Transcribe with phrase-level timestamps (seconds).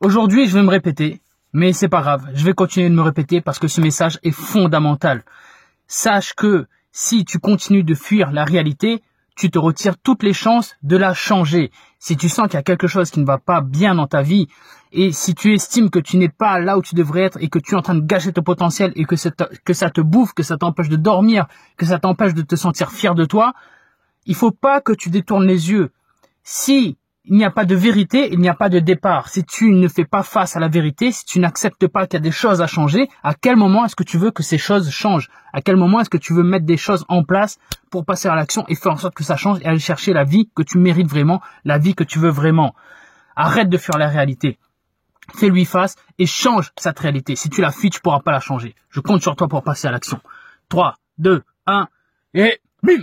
[0.00, 1.20] Aujourd'hui, je vais me répéter,
[1.52, 2.28] mais c'est pas grave.
[2.34, 5.22] Je vais continuer de me répéter parce que ce message est fondamental.
[5.86, 9.02] Sache que si tu continues de fuir la réalité,
[9.36, 11.70] tu te retires toutes les chances de la changer.
[12.00, 14.22] Si tu sens qu'il y a quelque chose qui ne va pas bien dans ta
[14.22, 14.48] vie,
[14.90, 17.60] et si tu estimes que tu n'es pas là où tu devrais être et que
[17.60, 19.14] tu es en train de gâcher ton potentiel et que,
[19.64, 22.90] que ça te bouffe, que ça t'empêche de dormir, que ça t'empêche de te sentir
[22.90, 23.54] fier de toi,
[24.26, 25.92] il faut pas que tu détournes les yeux.
[26.42, 26.96] Si
[27.26, 29.28] il n'y a pas de vérité, il n'y a pas de départ.
[29.28, 32.22] Si tu ne fais pas face à la vérité, si tu n'acceptes pas qu'il y
[32.22, 34.90] a des choses à changer, à quel moment est-ce que tu veux que ces choses
[34.90, 35.30] changent?
[35.52, 37.58] À quel moment est-ce que tu veux mettre des choses en place
[37.90, 40.24] pour passer à l'action et faire en sorte que ça change et aller chercher la
[40.24, 42.74] vie que tu mérites vraiment, la vie que tu veux vraiment?
[43.36, 44.58] Arrête de fuir la réalité.
[45.34, 47.36] Fais-lui face et change cette réalité.
[47.36, 48.74] Si tu la fuis, tu pourras pas la changer.
[48.90, 50.20] Je compte sur toi pour passer à l'action.
[50.68, 51.88] 3, 2, 1
[52.34, 53.02] et bim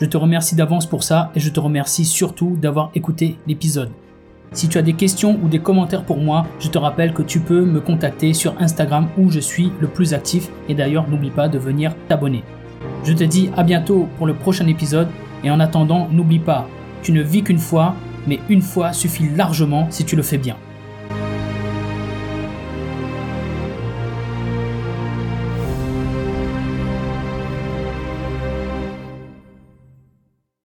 [0.00, 3.90] Je te remercie d'avance pour ça et je te remercie surtout d'avoir écouté l'épisode.
[4.52, 7.38] Si tu as des questions ou des commentaires pour moi, je te rappelle que tu
[7.38, 11.48] peux me contacter sur Instagram où je suis le plus actif et d'ailleurs n'oublie pas
[11.48, 12.42] de venir t'abonner.
[13.04, 15.08] Je te dis à bientôt pour le prochain épisode
[15.44, 16.68] et en attendant n'oublie pas,
[17.02, 17.94] tu ne vis qu'une fois,
[18.26, 20.56] mais une fois suffit largement si tu le fais bien.